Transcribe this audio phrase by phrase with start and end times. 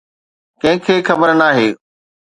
[0.61, 1.69] ڪنهن کي خبر ناهي.